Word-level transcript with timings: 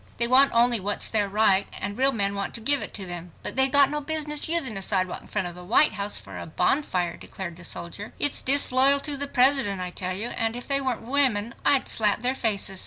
They 0.17 0.27
want 0.27 0.49
only 0.51 0.79
what's 0.79 1.07
their 1.07 1.29
right 1.29 1.67
and 1.79 1.95
real 1.95 2.11
men 2.11 2.33
want 2.33 2.55
to 2.55 2.59
give 2.59 2.81
it 2.81 2.91
to 2.95 3.05
them." 3.05 3.33
"But 3.43 3.55
they've 3.55 3.71
got 3.71 3.91
no 3.91 4.01
business 4.01 4.49
using 4.49 4.75
a 4.75 4.81
sidewalk 4.81 5.21
in 5.21 5.27
front 5.27 5.47
of 5.47 5.53
the 5.53 5.63
White 5.63 5.91
House 5.93 6.19
for 6.19 6.39
a 6.39 6.47
bonfire," 6.47 7.17
declared 7.17 7.55
the 7.55 7.63
soldier. 7.63 8.11
"It's 8.17 8.41
disloyal 8.41 8.99
to 9.01 9.15
the 9.15 9.27
President, 9.27 9.79
I 9.79 9.91
tell 9.91 10.15
you, 10.15 10.29
and 10.29 10.55
if 10.55 10.65
they 10.65 10.81
weren't 10.81 11.03
women 11.05 11.53
I'd 11.63 11.87
slap 11.87 12.23
their 12.23 12.33
faces." 12.33 12.79